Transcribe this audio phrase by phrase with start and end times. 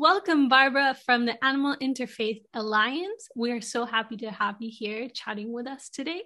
[0.00, 3.28] Welcome, Barbara, from the Animal Interfaith Alliance.
[3.36, 6.22] We are so happy to have you here chatting with us today.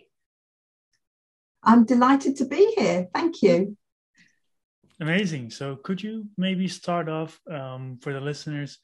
[1.61, 3.09] I'm delighted to be here.
[3.13, 3.77] Thank you.
[5.01, 5.51] Amazing.
[5.51, 8.79] So, could you maybe start off um, for the listeners,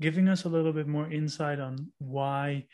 [0.00, 2.68] giving us a little bit more insight on why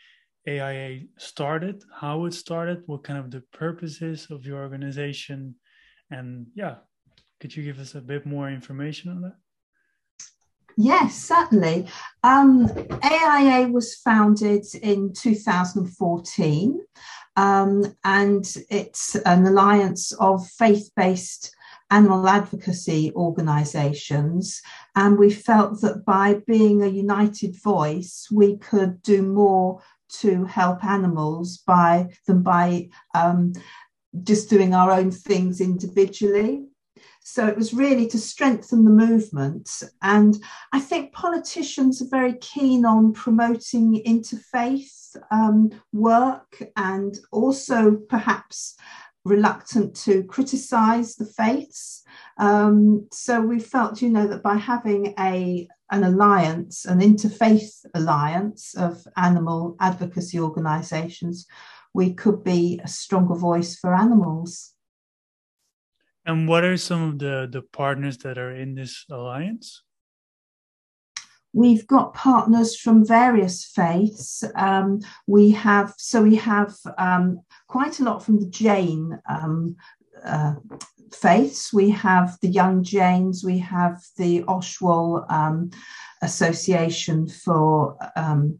[0.47, 5.55] AIA started, how it started, what kind of the purposes of your organization,
[6.11, 6.75] and yeah,
[7.39, 9.37] could you give us a bit more information on that?
[10.77, 11.87] Yes, certainly.
[12.23, 12.69] Um,
[13.03, 16.81] AIA was founded in 2014,
[17.37, 21.55] um, and it's an alliance of faith based
[21.91, 24.61] animal advocacy organisations.
[24.95, 29.81] And we felt that by being a united voice, we could do more
[30.19, 33.53] to help animals by than by um,
[34.23, 36.65] just doing our own things individually.
[37.27, 39.81] So it was really to strengthen the movement.
[40.03, 40.37] And
[40.71, 48.77] I think politicians are very keen on promoting interfaith um, work and also perhaps
[49.23, 52.03] reluctant to criticize the faiths.
[52.37, 58.75] Um, so we felt, you know, that by having a an alliance, an interfaith alliance
[58.75, 61.47] of animal advocacy organizations,
[61.91, 64.74] we could be a stronger voice for animals.
[66.25, 69.83] And what are some of the, the partners that are in this alliance?
[71.53, 74.43] We've got partners from various faiths.
[74.55, 79.77] Um, we have so we have um, quite a lot from the Jain um,
[80.25, 80.55] uh,
[81.13, 81.71] faiths.
[81.71, 83.43] We have the Young Jains.
[83.45, 85.69] We have the Oshwal um,
[86.21, 88.59] Association for um,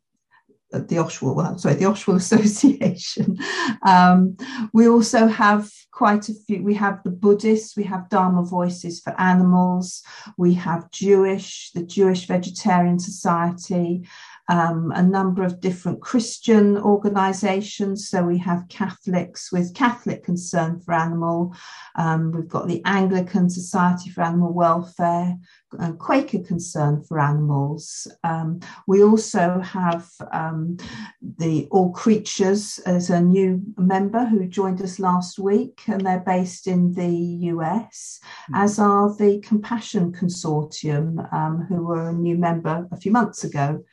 [0.72, 3.38] the Oshwal, well, sorry, the Oshwal Association.
[3.86, 4.38] Um,
[4.74, 6.62] we also have quite a few.
[6.62, 10.04] We have the Buddhists, we have Dharma Voices for Animals,
[10.38, 14.06] we have Jewish, the Jewish Vegetarian Society,
[14.50, 18.10] um, a number of different Christian organisations.
[18.10, 21.56] So we have Catholics with Catholic Concern for Animal.
[21.96, 25.38] Um, we've got the Anglican Society for Animal Welfare,
[25.80, 28.08] and Quaker Concern for Animals.
[28.24, 30.78] Um, we also have um,
[31.22, 36.68] the All Creatures as a new member who joined us last week, and they're based
[36.68, 37.16] in the
[37.54, 38.56] US, mm-hmm.
[38.56, 43.84] as are the Compassion Consortium, um, who were a new member a few months ago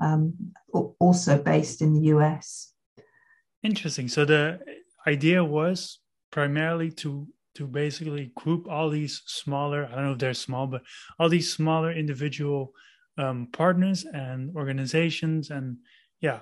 [0.00, 0.34] um,
[0.98, 2.72] also based in the US.
[3.62, 4.08] Interesting.
[4.08, 4.60] So the
[5.06, 5.98] idea was
[6.30, 10.82] primarily to to basically group all these smaller i don't know if they're small but
[11.18, 12.72] all these smaller individual
[13.18, 15.76] um, partners and organizations and
[16.20, 16.40] yeah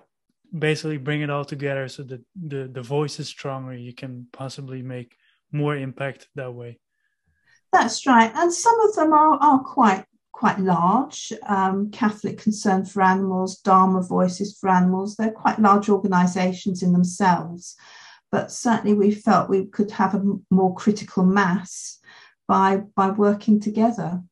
[0.57, 4.83] basically bring it all together so that the the voice is stronger you can possibly
[4.83, 5.17] make
[5.53, 6.79] more impact that way
[7.73, 10.05] that's right and some of them are, are quite
[10.41, 11.35] quite large.
[11.47, 17.77] Um, Catholic Concern for Animals, Dharma Voices for Animals, they're quite large organisations in themselves.
[18.33, 21.99] But certainly we felt we could have a more critical mass
[22.47, 24.23] by, by working together.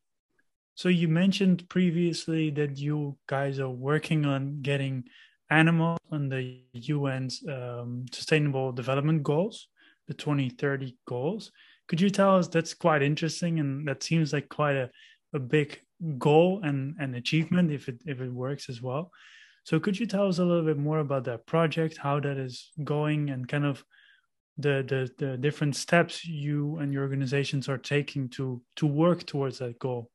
[0.74, 5.04] So you mentioned previously that you guys are working on getting
[5.50, 9.68] animals on the UN's um, Sustainable Development Goals,
[10.06, 11.50] the 2030 goals.
[11.88, 14.90] Could you tell us that's quite interesting and that seems like quite a,
[15.34, 15.80] a big
[16.18, 19.10] goal and, and achievement if it if it works as well.
[19.68, 22.70] So could you tell us a little bit more about that project, how that is
[22.84, 23.84] going, and kind of
[24.56, 29.58] the the, the different steps you and your organizations are taking to to work towards
[29.58, 30.10] that goal?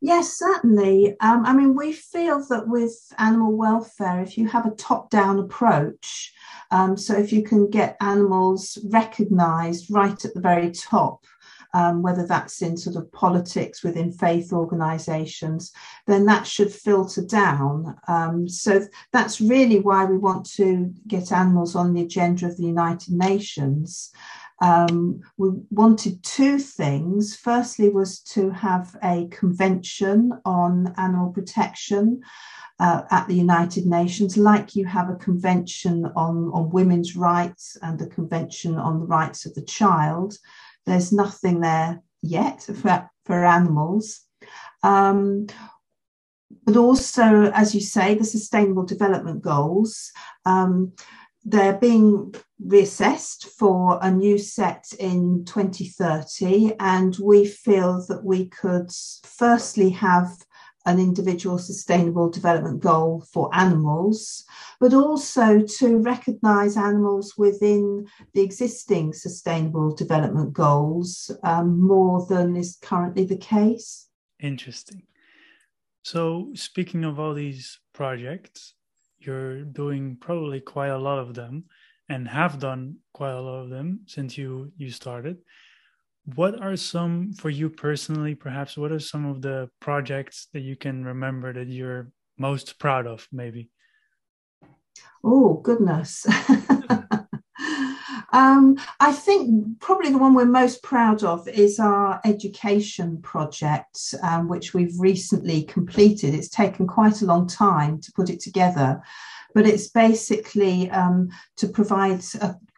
[0.00, 1.14] Yes, certainly.
[1.20, 5.38] Um, I mean, we feel that with animal welfare, if you have a top down
[5.38, 6.32] approach,
[6.72, 11.26] um, so if you can get animals recognized right at the very top,
[11.74, 15.72] um, whether that's in sort of politics within faith organizations,
[16.06, 17.96] then that should filter down.
[18.08, 22.64] Um, so that's really why we want to get animals on the agenda of the
[22.64, 24.12] United Nations.
[24.62, 27.36] Um, we wanted two things.
[27.36, 32.20] Firstly, was to have a convention on animal protection.
[32.78, 38.00] Uh, at the United Nations, like you have a convention on, on women's rights and
[38.00, 40.38] a convention on the rights of the child.
[40.86, 44.20] There's nothing there yet for, for animals.
[44.82, 45.46] Um,
[46.64, 50.10] but also, as you say, the Sustainable Development Goals.
[50.44, 50.92] Um,
[51.44, 52.34] they're being
[52.64, 58.90] reassessed for a new set in 2030, and we feel that we could
[59.24, 60.36] firstly have
[60.86, 64.44] an individual sustainable development goal for animals,
[64.78, 72.78] but also to recognise animals within the existing sustainable development goals um, more than is
[72.80, 74.08] currently the case.
[74.40, 75.02] Interesting.
[76.02, 78.74] So, speaking of all these projects,
[79.18, 81.64] you're doing probably quite a lot of them
[82.08, 85.36] and have done quite a lot of them since you you started.
[86.34, 90.76] What are some for you personally perhaps what are some of the projects that you
[90.76, 93.70] can remember that you're most proud of maybe?
[95.24, 96.26] Oh, goodness.
[98.32, 104.48] Um, I think probably the one we're most proud of is our education project, um,
[104.48, 106.34] which we've recently completed.
[106.34, 109.02] It's taken quite a long time to put it together,
[109.54, 112.22] but it's basically um, to provide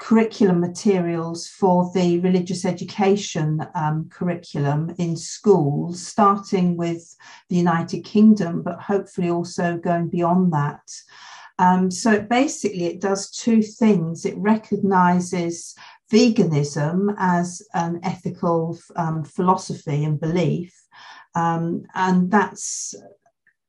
[0.00, 7.16] curriculum materials for the religious education um, curriculum in schools, starting with
[7.48, 10.82] the United Kingdom, but hopefully also going beyond that.
[11.58, 14.24] Um, so basically, it does two things.
[14.24, 15.74] It recognizes
[16.12, 20.74] veganism as an ethical um, philosophy and belief.
[21.34, 22.94] Um, and that's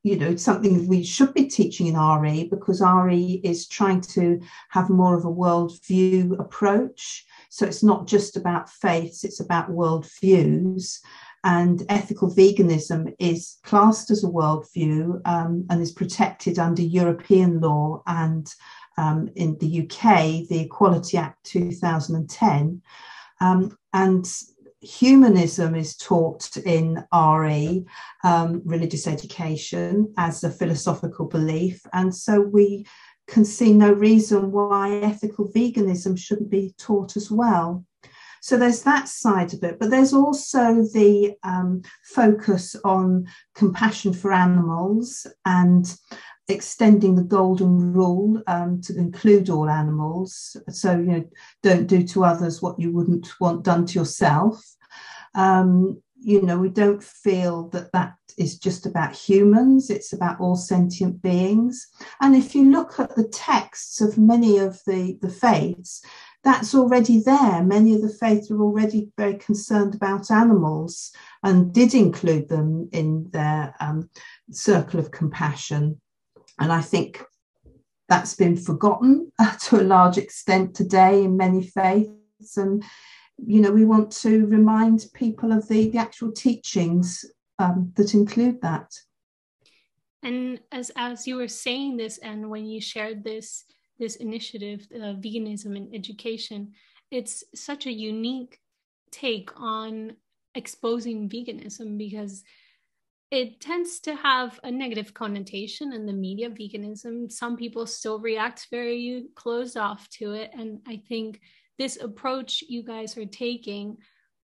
[0.04, 4.40] you know something we should be teaching in RE because RE is trying to
[4.70, 7.26] have more of a worldview approach.
[7.50, 11.00] So it's not just about faiths; it's about worldviews
[11.44, 18.02] and ethical veganism is classed as a worldview um, and is protected under European law
[18.08, 18.54] and
[18.98, 22.82] um, in the UK, the Equality Act 2010.
[23.42, 24.26] Um, and
[24.84, 27.86] humanism is taught in RE,
[28.24, 31.82] um, religious education, as a philosophical belief.
[31.94, 32.86] And so we
[33.28, 37.86] can see no reason why ethical veganism shouldn't be taught as well.
[38.44, 43.26] So there's that side of it, but there's also the um, focus on
[43.56, 45.86] compassion for animals and
[46.50, 50.58] extending the golden rule um, to include all animals.
[50.68, 51.30] So, you know,
[51.62, 54.62] don't do to others what you wouldn't want done to yourself.
[55.36, 60.58] Um, you know, we don't feel that that is just about humans, it's about all
[60.58, 61.88] sentient beings.
[62.20, 66.04] And if you look at the texts of many of the, the faiths,
[66.44, 67.64] that's already there.
[67.64, 71.12] Many of the faiths are already very concerned about animals
[71.42, 74.10] and did include them in their um,
[74.52, 76.02] circle of compassion.
[76.60, 77.24] And I think
[78.10, 79.32] that's been forgotten
[79.62, 82.58] to a large extent today in many faiths.
[82.58, 82.84] And,
[83.38, 87.24] you know, we want to remind people of the, the actual teachings
[87.58, 88.92] um, that include that.
[90.22, 93.66] And as, as you were saying this, and when you shared this,
[94.00, 96.74] this initiative, uh, veganism in education,
[97.12, 98.60] it's such a unique
[99.12, 100.16] take on
[100.56, 102.44] exposing veganism because
[103.32, 107.32] it tends to have a negative connotation in the media veganism.
[107.32, 110.52] Some people still react very closed off to it.
[110.54, 111.40] And i think
[111.80, 113.98] this approach you guys are taking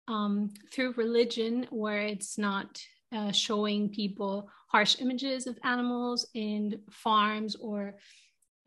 [0.08, 2.82] um, through religion where it's not
[3.14, 7.96] uh, showing people harsh images of animals in farms or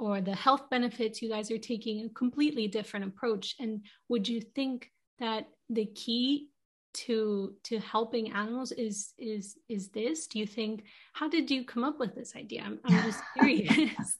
[0.01, 3.55] or the health benefits, you guys are taking a completely different approach.
[3.61, 6.49] And would you think that the key
[6.93, 10.27] to to helping animals is is is this?
[10.27, 12.63] Do you think how did you come up with this idea?
[12.65, 14.17] I'm, I'm just curious.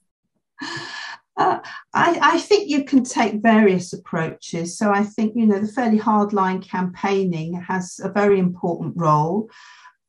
[1.37, 1.59] Uh,
[1.95, 4.77] I, I, think you can take various approaches.
[4.77, 9.49] So I think, you know, the fairly hardline campaigning has a very important role.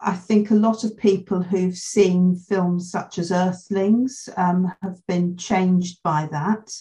[0.03, 5.38] I think a lot of people who've seen films such as Earthlings um, have been
[5.38, 6.72] changed by that.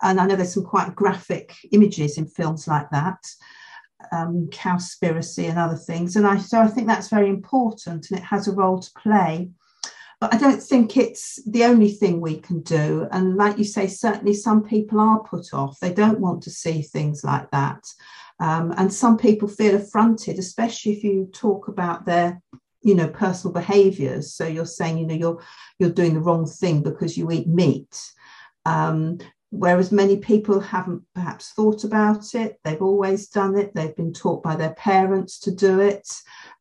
[0.00, 3.18] And I know there's some quite graphic images in films like that,
[4.10, 6.16] um, Cowspiracy and other things.
[6.16, 9.50] And I so I think that's very important and it has a role to play.
[10.18, 13.08] But I don't think it's the only thing we can do.
[13.10, 15.80] And like you say, certainly some people are put off.
[15.80, 17.84] They don't want to see things like that.
[18.42, 22.42] Um, and some people feel affronted, especially if you talk about their
[22.82, 24.34] you know personal behaviors.
[24.34, 25.42] So you're saying you know you're
[25.78, 27.96] you're doing the wrong thing because you eat meat.
[28.66, 29.18] Um,
[29.50, 32.58] whereas many people haven't perhaps thought about it.
[32.64, 33.76] They've always done it.
[33.76, 36.08] They've been taught by their parents to do it.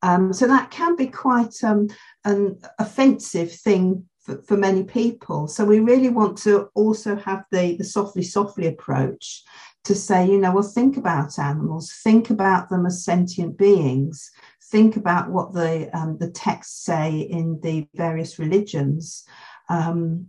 [0.04, 1.88] Um, so that can be quite um,
[2.26, 5.48] an offensive thing for, for, many people.
[5.48, 9.44] So we really want to also have the the softly softly approach
[9.84, 14.32] to say, you know, well, think about animals, think about them as sentient beings,
[14.72, 19.26] think about what the um, the texts say in the various religions,
[19.70, 20.28] um,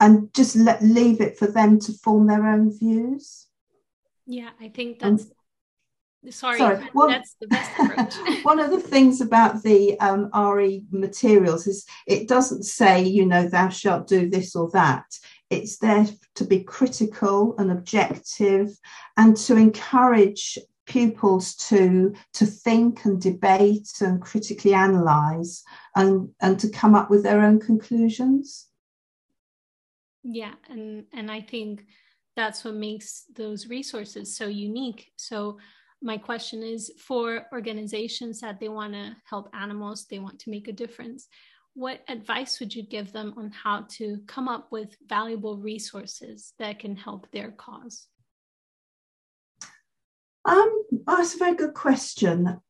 [0.00, 3.46] and just let leave it for them to form their own views.
[4.26, 5.22] Yeah, I think that's.
[5.22, 8.14] Um, sorry, sorry well, that's the best approach.
[8.44, 13.48] one of the things about the um, RE materials is it doesn't say, you know,
[13.48, 15.04] thou shalt do this or that.
[15.50, 18.76] It's there to be critical and objective
[19.16, 26.68] and to encourage pupils to to think and debate and critically analyze and and to
[26.70, 28.68] come up with their own conclusions.
[30.22, 31.84] Yeah and and i think
[32.36, 35.10] that's what makes those resources so unique.
[35.16, 35.58] So
[36.02, 40.68] my question is for organizations that they want to help animals they want to make
[40.68, 41.28] a difference
[41.76, 46.78] what advice would you give them on how to come up with valuable resources that
[46.78, 48.08] can help their cause
[50.46, 52.60] um, that's a very good question.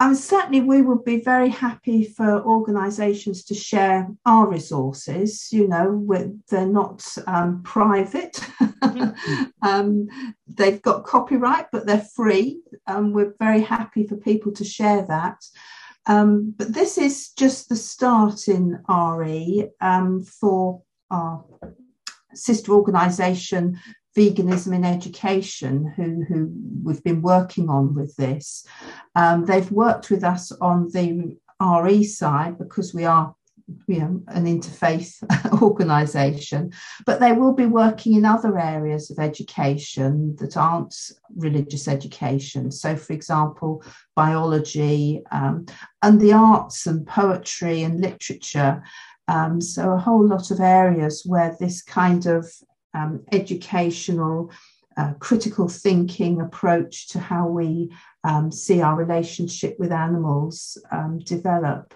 [0.00, 5.48] Um, certainly, we would be very happy for organisations to share our resources.
[5.50, 8.40] You know, with, they're not um, private.
[9.62, 10.06] Um,
[10.46, 12.62] they've got copyright, but they're free.
[12.86, 15.44] Um, we're very happy for people to share that.
[16.08, 21.44] Um, but this is just the start in RE um, for our
[22.34, 23.78] sister organisation
[24.16, 26.50] veganism in education who, who
[26.82, 28.66] we've been working on with this.
[29.14, 33.34] Um, they've worked with us on the RE side because we are
[33.86, 35.22] you know, an interfaith
[35.62, 36.72] organisation,
[37.04, 40.94] but they will be working in other areas of education that aren't
[41.36, 42.70] religious education.
[42.70, 43.82] So, for example,
[44.16, 45.66] biology um,
[46.02, 48.82] and the arts and poetry and literature.
[49.28, 52.50] Um, so, a whole lot of areas where this kind of
[52.94, 54.50] um, educational,
[54.96, 57.90] uh, critical thinking approach to how we
[58.24, 61.94] um, see our relationship with animals um, develop.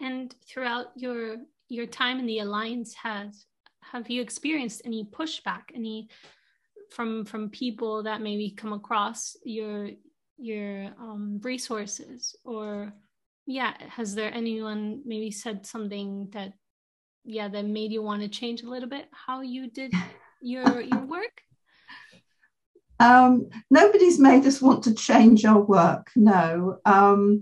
[0.00, 1.36] And throughout your
[1.68, 3.46] your time in the alliance, has
[3.80, 6.08] have you experienced any pushback, any
[6.90, 9.90] from from people that maybe come across your
[10.36, 12.92] your um, resources, or
[13.46, 16.52] yeah, has there anyone maybe said something that
[17.24, 19.92] yeah that made you want to change a little bit how you did
[20.42, 21.40] your your work?
[23.00, 26.78] Um, nobody's made us want to change our work no.
[26.84, 27.40] Um,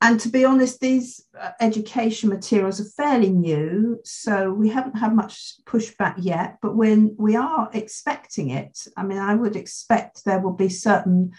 [0.00, 5.14] and to be honest these uh, education materials are fairly new so we haven't had
[5.14, 10.40] much pushback yet but when we are expecting it i mean i would expect there
[10.40, 11.32] will be certain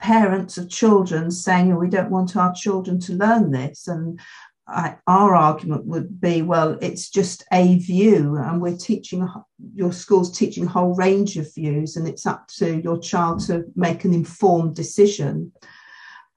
[0.00, 4.20] parents of children saying oh, we don't want our children to learn this and
[4.66, 9.28] I, our argument would be well it's just a view and we're teaching
[9.74, 13.64] your school's teaching a whole range of views and it's up to your child to
[13.74, 15.52] make an informed decision.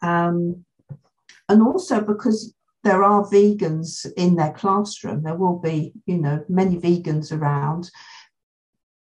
[0.02, 0.65] Um,
[1.50, 6.78] and also because there are vegans in their classroom there will be you know many
[6.78, 7.90] vegans around.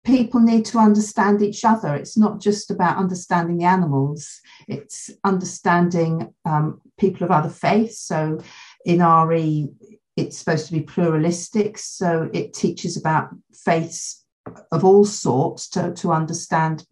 [0.04, 1.96] People need to understand each other.
[1.96, 4.40] It's not just about understanding the animals.
[4.68, 8.02] It's understanding um, people of other faiths.
[8.02, 8.40] So
[8.86, 9.68] in RE,
[10.16, 13.30] it's supposed to be pluralistic, so it teaches about
[13.66, 14.24] faiths
[14.72, 16.86] of all sorts to, to understand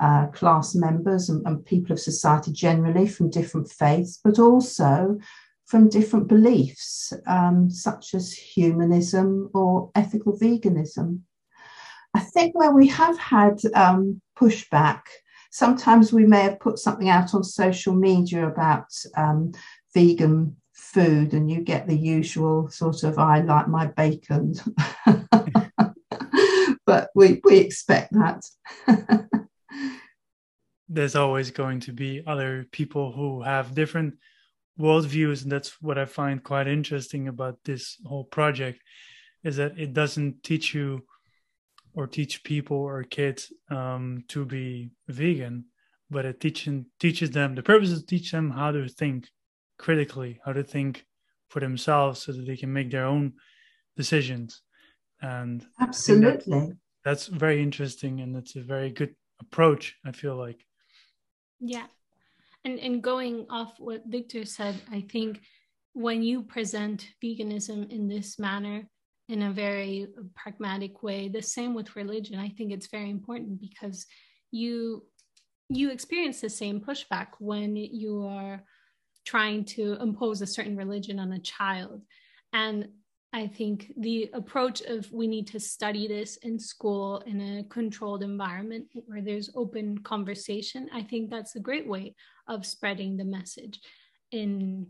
[0.00, 5.18] uh, class members and, and, people of society generally from different faiths, but also
[5.66, 11.20] from different beliefs, um, such as humanism or ethical veganism.
[12.14, 15.02] I think where we have had um, pushback,
[15.50, 18.86] sometimes we may have put something out on social media about
[19.16, 19.52] um,
[19.94, 24.54] vegan food and you get the usual sort of I like my bacon.
[26.86, 28.44] but we, we expect that.
[30.88, 34.14] There's always going to be other people who have different
[34.78, 38.80] worldviews, and that's what I find quite interesting about this whole project
[39.44, 41.04] is that it doesn't teach you
[41.94, 45.64] or teach people or kids um, to be vegan,
[46.10, 49.28] but it teaching, teaches them the purpose is to teach them how to think
[49.78, 51.04] critically, how to think
[51.48, 53.32] for themselves so that they can make their own
[53.96, 54.62] decisions.
[55.20, 60.64] And absolutely, that, that's very interesting and it's a very good approach, I feel like.
[61.60, 61.86] Yeah.
[62.64, 65.40] And, and going off what Victor said, I think
[65.92, 68.88] when you present veganism in this manner,
[69.28, 74.06] in a very pragmatic way, the same with religion, I think it's very important because
[74.50, 75.04] you
[75.70, 78.62] you experience the same pushback when you are
[79.26, 82.00] trying to impose a certain religion on a child.
[82.54, 82.88] And
[83.32, 88.22] I think the approach of we need to study this in school in a controlled
[88.22, 92.14] environment where there's open conversation, I think that's a great way
[92.46, 93.80] of spreading the message.
[94.32, 94.86] In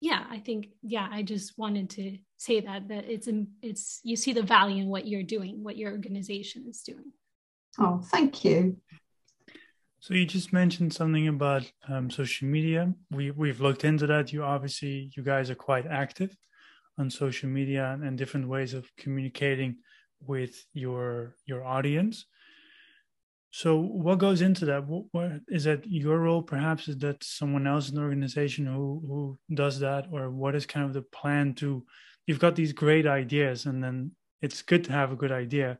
[0.00, 3.28] yeah, I think yeah, I just wanted to say that that it's
[3.62, 7.12] it's you see the value in what you're doing, what your organization is doing.
[7.78, 8.76] Oh, thank you.
[10.00, 12.92] So you just mentioned something about um, social media.
[13.10, 14.34] We we've looked into that.
[14.34, 16.36] You obviously you guys are quite active
[16.98, 19.76] on social media and, and different ways of communicating
[20.26, 22.26] with your your audience.
[23.50, 24.86] So, what goes into that?
[24.86, 26.42] What, what is that your role?
[26.42, 30.66] Perhaps is that someone else in the organization who who does that, or what is
[30.66, 31.84] kind of the plan to?
[32.26, 35.78] You've got these great ideas, and then it's good to have a good idea,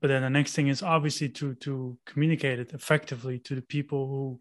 [0.00, 4.06] but then the next thing is obviously to to communicate it effectively to the people
[4.06, 4.40] who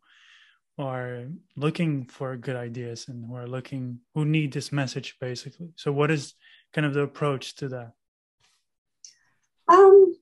[0.80, 5.70] are looking for good ideas and who are looking who need this message basically.
[5.76, 6.34] So, what is
[6.74, 7.92] kind of the approach to that?
[9.68, 10.16] Um,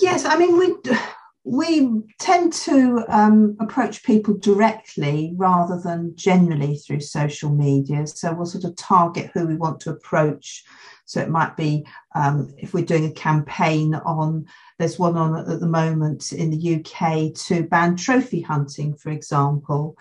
[0.00, 0.74] Yes, I mean we
[1.50, 1.88] we
[2.18, 8.06] tend to um, approach people directly rather than generally through social media.
[8.06, 10.64] So we'll sort of target who we want to approach.
[11.06, 14.44] So it might be um, if we're doing a campaign on,
[14.78, 19.96] there's one on at the moment in the UK to ban trophy hunting, for example.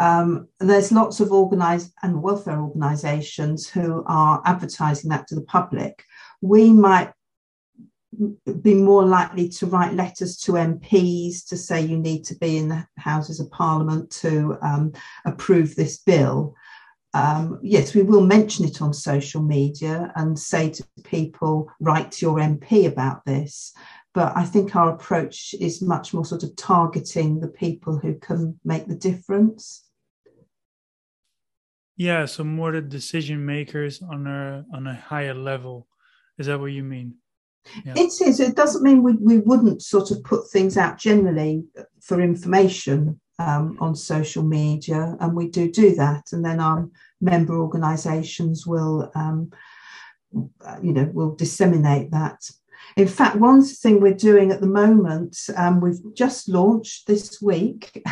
[0.00, 6.04] Um, there's lots of organised and welfare organisations who are advertising that to the public.
[6.40, 7.12] We might
[8.62, 12.68] be more likely to write letters to MPs to say you need to be in
[12.68, 14.92] the Houses of Parliament to um,
[15.24, 16.54] approve this bill.
[17.14, 22.26] Um, yes, we will mention it on social media and say to people, write to
[22.26, 23.72] your MP about this.
[24.14, 28.58] But I think our approach is much more sort of targeting the people who can
[28.64, 29.84] make the difference.
[31.96, 35.88] Yeah, so more the decision makers on a on a higher level.
[36.38, 37.16] Is that what you mean?
[37.84, 37.94] Yeah.
[37.96, 38.40] It is.
[38.40, 41.64] It doesn't mean we, we wouldn't sort of put things out generally
[42.00, 46.32] for information um, on social media, and we do do that.
[46.32, 46.88] And then our
[47.20, 49.50] member organisations will, um,
[50.82, 52.48] you know, will disseminate that.
[52.96, 58.02] In fact, one thing we're doing at the moment, um, we've just launched this week,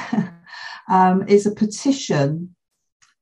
[0.91, 2.56] um, is a petition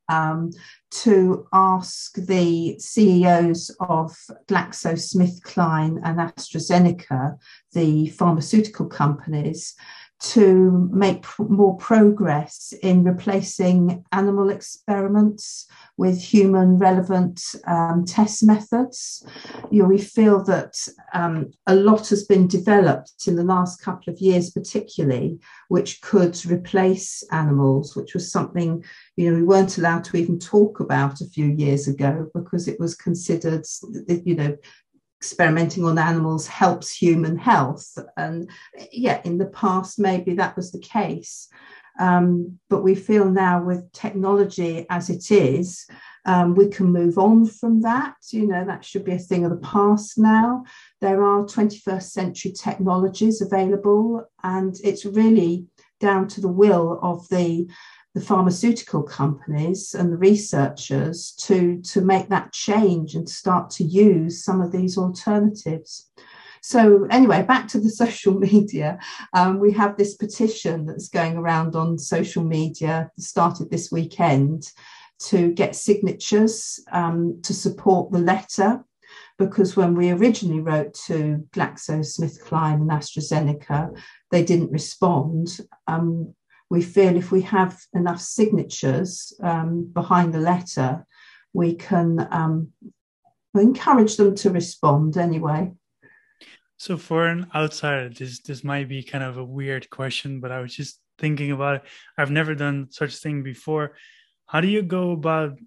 [0.08, 0.50] um,
[0.90, 7.36] to ask the CEOs of GlaxoSmithKline and AstraZeneca,
[7.72, 9.74] the pharmaceutical companies,
[10.32, 15.66] to make more progress in replacing animal experiments
[15.96, 19.26] with human relevant um, test methods.
[19.70, 20.76] You know, we feel that
[21.12, 26.44] um, a lot has been developed in the last couple of years, particularly, which could
[26.46, 28.84] replace animals, which was something
[29.16, 32.80] you know we weren't allowed to even talk about a few years ago because it
[32.80, 33.64] was considered
[34.24, 34.56] you know
[35.24, 37.96] experimenting on animals helps human health.
[38.18, 38.50] And
[38.92, 41.48] yeah, in the past, maybe that was the case.
[41.98, 45.86] Um, but we feel now with technology as it is,
[46.26, 48.16] um, we can move on from that.
[48.32, 50.64] You know, that should be a thing of the past now.
[51.00, 55.66] There are 21st century technologies available, and it's really
[56.00, 57.66] down to the will of the
[58.14, 64.44] the pharmaceutical companies and the researchers to, to make that change and start to use
[64.44, 66.10] some of these alternatives.
[66.62, 68.98] So, anyway, back to the social media.
[69.32, 74.70] Um, we have this petition that's going around on social media, started this weekend,
[75.18, 78.84] to get signatures um, to support the letter.
[79.36, 83.90] Because when we originally wrote to GlaxoSmithKline and AstraZeneca,
[84.30, 85.60] they didn't respond.
[85.88, 86.34] Um,
[86.70, 91.06] we feel if we have enough signatures um, behind the letter,
[91.52, 92.72] we can um,
[93.54, 95.72] encourage them to respond anyway.
[96.76, 100.60] So, for an outsider, this this might be kind of a weird question, but I
[100.60, 101.82] was just thinking about it.
[102.18, 103.94] I've never done such thing before.
[104.46, 105.58] How do you go about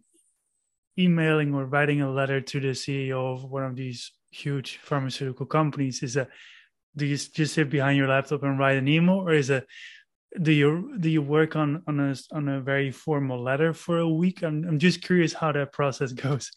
[0.99, 6.03] emailing or writing a letter to the CEO of one of these huge pharmaceutical companies?
[6.03, 6.29] Is that
[6.95, 9.65] do you just sit behind your laptop and write an email, or is it
[10.41, 14.09] do you do you work on on a on a very formal letter for a
[14.09, 14.43] week?
[14.43, 16.51] I'm I'm just curious how that process goes.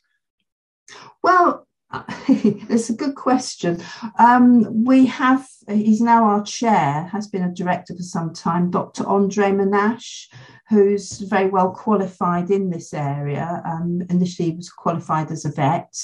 [1.23, 1.67] Well,
[2.29, 3.83] it's a good question.
[4.19, 9.07] Um, we have, he's now our chair, has been a director for some time, Dr.
[9.07, 10.29] Andre Menache,
[10.69, 13.63] who's very well qualified in this area.
[13.65, 15.97] Um, initially, he was qualified as a vet.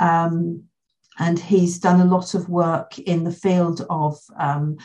[0.00, 0.64] Um,
[1.18, 4.78] and he's done a lot of work in the field of um,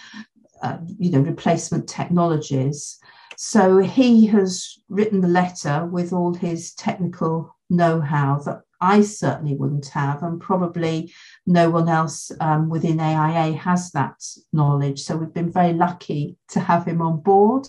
[0.62, 2.98] uh, you know, replacement technologies.
[3.38, 9.88] So he has written the letter with all his technical know-how that I certainly wouldn't
[9.88, 11.14] have, and probably
[11.46, 15.02] no one else um, within AIA has that knowledge.
[15.02, 17.68] So we've been very lucky to have him on board.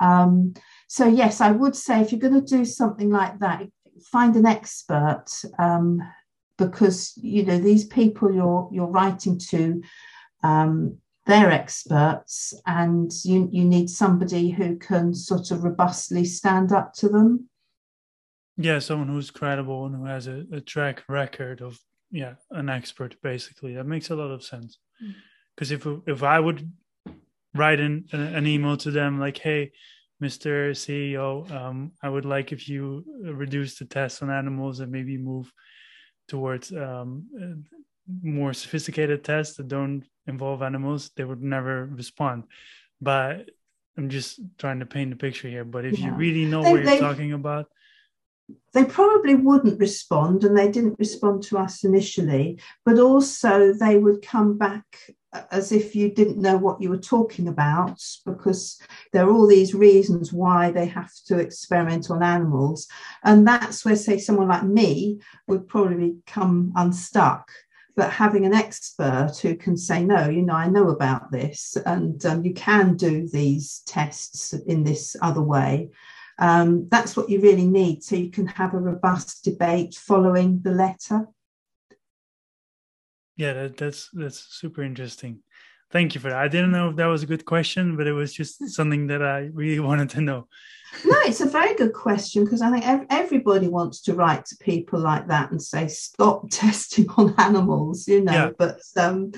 [0.00, 0.54] Um,
[0.88, 3.66] so yes, I would say if you're going to do something like that,
[4.10, 5.26] find an expert
[5.58, 6.00] um,
[6.58, 9.82] because you know these people you're you're writing to
[10.42, 16.92] um, they're experts and you, you need somebody who can sort of robustly stand up
[16.92, 17.48] to them
[18.56, 21.78] yeah someone who's credible and who has a, a track record of
[22.10, 24.78] yeah an expert basically that makes a lot of sense
[25.54, 26.02] because mm.
[26.06, 26.70] if if i would
[27.54, 29.72] write an, an email to them like, "Hey,
[30.22, 30.70] Mr.
[30.72, 35.50] CEO, um, I would like if you reduce the tests on animals and maybe move
[36.28, 37.26] towards um,
[38.22, 42.44] more sophisticated tests that don't involve animals." They would never respond.
[43.00, 43.50] But
[43.96, 45.64] I'm just trying to paint a picture here.
[45.64, 46.06] But if yeah.
[46.06, 47.66] you really know they, what you're they, talking about,
[48.72, 52.58] they probably wouldn't respond, and they didn't respond to us initially.
[52.84, 54.84] But also, they would come back
[55.34, 58.80] uh, as if you didn't know what you were talking about because
[59.12, 62.86] there are all these reasons why they have to experiment on animals
[63.24, 67.50] and that's where say someone like me would probably come unstuck
[67.96, 72.24] but having an expert who can say no you know i know about this and
[72.26, 75.90] um, you can do these tests in this other way.
[76.36, 80.72] Um, that's what you really need so you can have a robust debate following the
[80.72, 81.28] letter.
[83.36, 85.40] Yeah that, that's that's super interesting.
[85.92, 86.38] Thank you for that.
[86.38, 89.22] I didn't know if that was a good question but it was just something that
[89.22, 90.48] i really wanted to know
[91.04, 95.00] no, it's a very good question because I think everybody wants to write to people
[95.00, 98.50] like that and say, stop testing on animals, you know, yeah.
[98.58, 99.32] but um,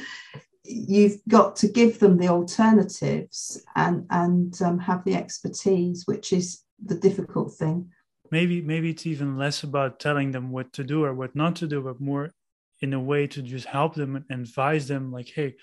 [0.65, 6.63] you've got to give them the alternatives and, and um, have the expertise, which is
[6.85, 7.91] the difficult thing.
[8.31, 11.67] Maybe, maybe it's even less about telling them what to do or what not to
[11.67, 12.33] do, but more
[12.81, 15.55] in a way to just help them and advise them like, hey,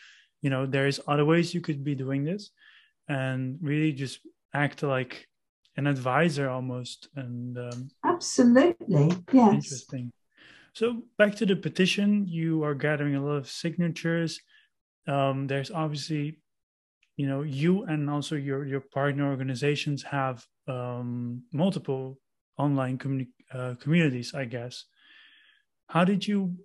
[0.41, 2.49] you know, there's other ways you could be doing this
[3.07, 4.19] and really just
[4.53, 5.27] act like
[5.77, 9.53] an advisor almost and um, absolutely yes.
[9.53, 10.11] Interesting.
[10.73, 14.39] So back to the petition you are gathering a lot of signatures.
[15.07, 16.39] Um, there's obviously
[17.17, 22.19] you know you and also your your partner organizations have um, multiple
[22.57, 24.85] online communi- uh, communities i guess.
[25.87, 26.55] How did you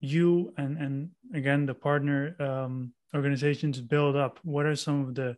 [0.00, 4.38] you and and again the partner um, organizations build up?
[4.42, 5.36] What are some of the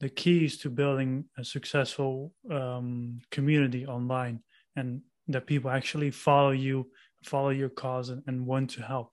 [0.00, 4.42] the keys to building a successful um, community online
[4.76, 6.90] and that people actually follow you
[7.24, 9.12] follow your cause and, and want to help?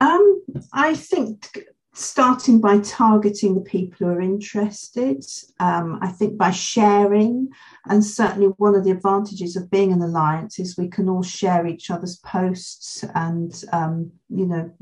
[0.00, 1.58] Um, i think
[1.94, 5.22] starting by targeting the people who are interested
[5.60, 7.48] um, i think by sharing
[7.86, 11.66] and certainly one of the advantages of being an alliance is we can all share
[11.66, 14.72] each other's posts and um, you know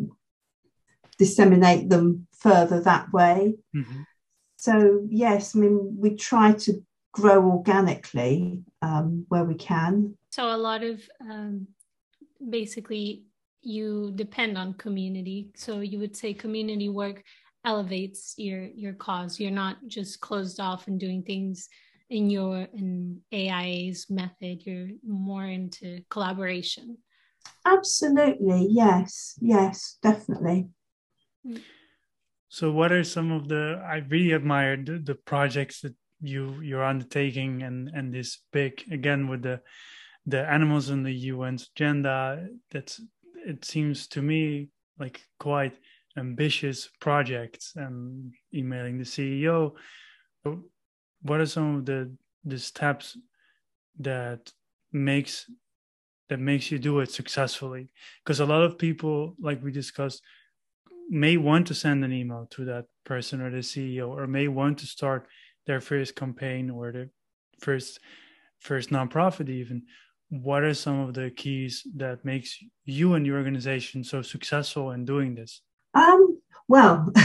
[1.21, 3.53] disseminate them further that way.
[3.77, 4.01] Mm-hmm.
[4.57, 10.17] So, yes, I mean, we try to grow organically um, where we can.
[10.31, 11.67] So, a lot of um,
[12.49, 13.25] basically,
[13.61, 15.51] you depend on community.
[15.57, 17.23] So, you would say community work
[17.67, 19.39] elevates your your cause.
[19.39, 21.69] You're not just closed off and doing things
[22.09, 24.65] in your in AIA's method.
[24.65, 26.97] You're more into collaboration.
[27.67, 30.69] Absolutely, yes, yes, definitely.
[32.49, 33.83] So, what are some of the?
[33.87, 39.29] I really admired the, the projects that you you're undertaking, and and this big again
[39.29, 39.61] with the
[40.27, 42.49] the animals in the UN's agenda.
[42.71, 43.01] That's
[43.47, 45.79] it seems to me like quite
[46.17, 47.73] ambitious projects.
[47.77, 49.73] And emailing the CEO.
[51.23, 52.13] What are some of the
[52.45, 53.17] the steps
[54.01, 54.53] that
[54.93, 55.49] makes
[56.29, 57.91] that makes you do it successfully?
[58.25, 60.23] Because a lot of people, like we discussed,
[61.11, 64.79] may want to send an email to that person or the CEO, or may want
[64.79, 65.27] to start
[65.67, 67.11] their first campaign or the
[67.61, 68.01] first
[68.61, 69.83] first nonprofit even
[70.31, 75.05] what are some of the keys that makes you and your organization so successful in
[75.05, 75.61] doing this?
[75.95, 77.13] Um, well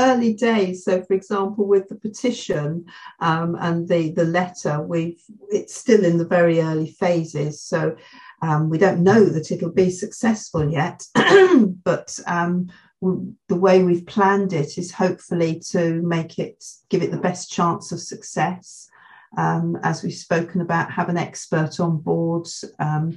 [0.00, 2.84] early days so for example with the petition
[3.20, 7.96] um, and the the letter we've it's still in the very early phases so
[8.42, 11.04] um, we don't know that it'll be successful yet,
[11.84, 12.68] but um,
[13.00, 17.92] the way we've planned it is hopefully to make it give it the best chance
[17.92, 18.88] of success.
[19.36, 23.16] Um, as we've spoken about, have an expert on board, um,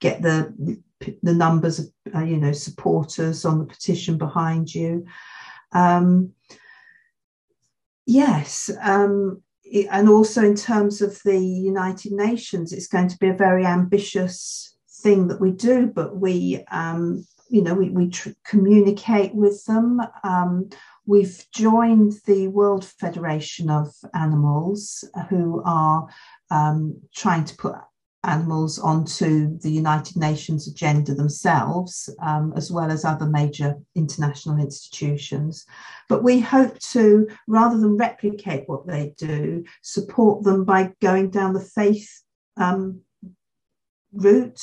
[0.00, 0.80] get the
[1.22, 5.06] the numbers of uh, you know supporters on the petition behind you.
[5.72, 6.32] Um,
[8.06, 9.42] yes, um,
[9.90, 14.76] and also in terms of the United Nations, it's going to be a very ambitious
[15.02, 20.00] thing that we do, but we, um, you know, we, we tr- communicate with them.
[20.24, 20.70] Um,
[21.06, 26.08] we've joined the World Federation of Animals, who are
[26.50, 27.74] um, trying to put
[28.24, 35.64] animals onto the United Nations agenda themselves, um, as well as other major international institutions.
[36.08, 41.52] But we hope to, rather than replicate what they do, support them by going down
[41.52, 42.22] the faith
[42.56, 43.02] um,
[44.12, 44.60] route.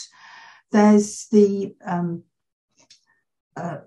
[0.71, 2.23] There's the um,
[3.55, 3.77] uh,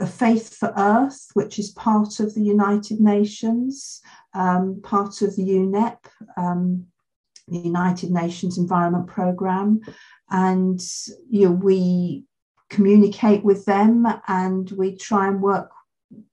[0.00, 4.00] a Faith for Earth, which is part of the United Nations,
[4.34, 5.98] um, part of the UNEP,
[6.36, 6.86] um,
[7.50, 9.80] the United Nations Environment Programme,
[10.30, 10.80] and
[11.30, 12.24] you know, we
[12.70, 15.70] communicate with them and we try and work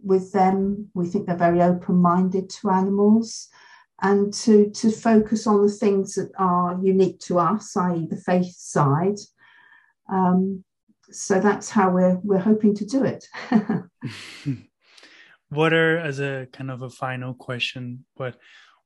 [0.04, 0.90] with them.
[0.94, 3.48] We think they're very open-minded to animals
[4.02, 8.08] and to, to focus on the things that are unique to us, i.e.
[8.10, 9.18] the faith side.
[10.12, 10.64] Um,
[11.12, 13.26] so that's how we're we're hoping to do it.
[15.50, 18.38] what are as a kind of a final question, but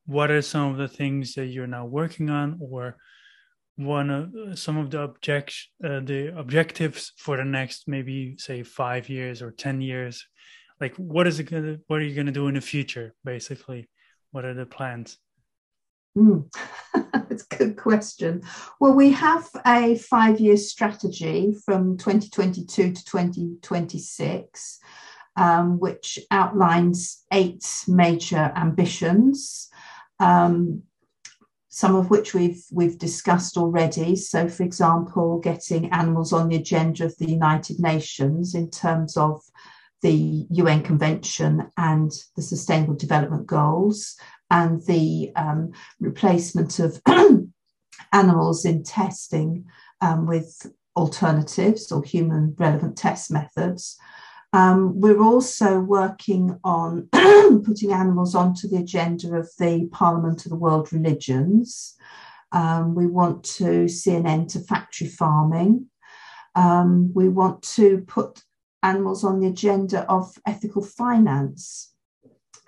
[0.10, 2.98] what are some of the things that you're now working on or
[3.76, 9.08] one of some of the object uh, the objectives for the next maybe say five
[9.08, 10.26] years or ten years?
[10.82, 13.88] Like what is it gonna what are you gonna do in the future basically?
[14.32, 15.18] What are the plans?
[16.18, 16.50] Mm.
[16.96, 18.42] a good question.
[18.80, 24.80] Well we have a five year strategy from 2022 to 2026
[25.38, 29.70] um, which outlines eight major ambitions
[30.20, 30.84] um,
[31.70, 34.16] some of which we've we've discussed already.
[34.16, 39.42] So, for example, getting animals on the agenda of the United Nations in terms of
[40.02, 44.18] the UN Convention and the Sustainable Development Goals,
[44.50, 47.02] and the um, replacement of
[48.14, 49.66] animals in testing
[50.02, 53.98] um, with alternatives or human relevant test methods.
[54.52, 60.58] Um, we're also working on putting animals onto the agenda of the Parliament of the
[60.58, 61.96] World Religions.
[62.52, 65.88] Um, we want to see an end to factory farming.
[66.56, 68.42] Um, we want to put
[68.82, 71.94] animals on the agenda of ethical finance.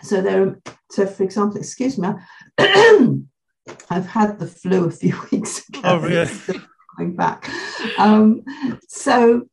[0.03, 0.59] So there,
[0.91, 2.09] so for example, excuse me,
[2.57, 5.81] I've had the flu a few weeks ago.
[5.83, 6.29] Oh, really?
[6.97, 7.49] Going back.
[7.97, 8.43] Um,
[8.87, 9.47] so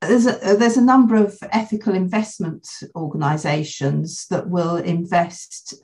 [0.00, 5.74] there's a, there's a number of ethical investment organizations that will invest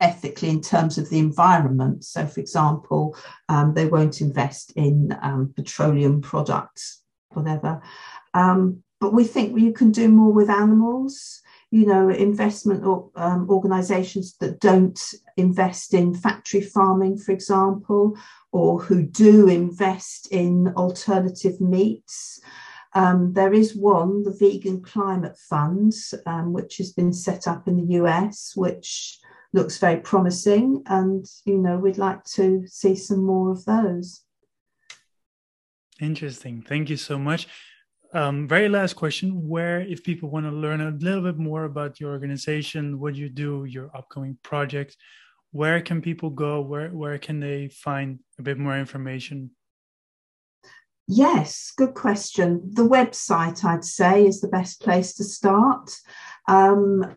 [0.00, 2.04] ethically in terms of the environment.
[2.04, 3.16] So, for example,
[3.48, 7.82] um, they won't invest in um, petroleum products, whatever.
[8.34, 11.40] Um, but we think you can do more with animals.
[11.72, 15.00] You know, investment or, um, organizations that don't
[15.36, 18.16] invest in factory farming, for example,
[18.50, 22.40] or who do invest in alternative meats.
[22.94, 25.92] Um, there is one, the Vegan Climate Fund,
[26.26, 29.18] um, which has been set up in the US, which
[29.52, 30.82] looks very promising.
[30.86, 34.22] And, you know, we'd like to see some more of those.
[36.00, 36.62] Interesting.
[36.62, 37.46] Thank you so much.
[38.12, 42.00] Um, very last question where if people want to learn a little bit more about
[42.00, 44.96] your organization what you do your upcoming projects
[45.52, 49.48] where can people go where where can they find a bit more information
[51.12, 52.60] Yes, good question.
[52.72, 55.90] The website, I'd say, is the best place to start.
[56.46, 57.16] Um,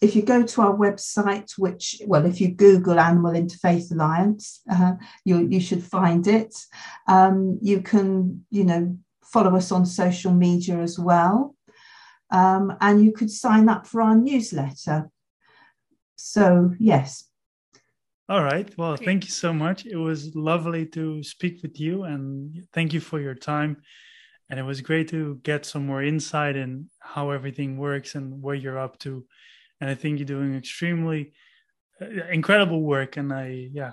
[0.00, 4.92] if you go to our website, which, well, if you Google Animal Interfaith Alliance, uh,
[5.24, 6.54] you, you should find it.
[7.08, 11.56] Um, you can, you know, follow us on social media as well.
[12.30, 15.10] Um, and you could sign up for our newsletter.
[16.14, 17.24] So, yes,
[18.28, 18.72] all right.
[18.78, 19.84] Well, thank you so much.
[19.84, 23.76] It was lovely to speak with you and thank you for your time.
[24.48, 28.60] And it was great to get some more insight in how everything works and what
[28.60, 29.24] you're up to.
[29.80, 31.32] And I think you're doing extremely
[32.00, 33.16] uh, incredible work.
[33.16, 33.92] And I, yeah.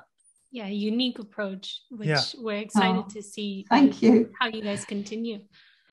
[0.52, 2.22] Yeah, unique approach, which yeah.
[2.38, 3.66] we're excited oh, to see.
[3.70, 4.32] Thank you.
[4.40, 5.40] How you guys continue.